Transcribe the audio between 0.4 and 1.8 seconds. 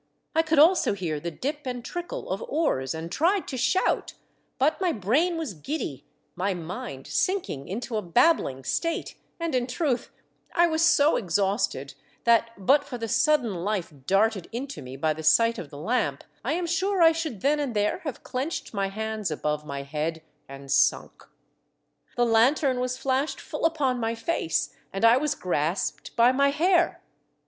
could also hear the dip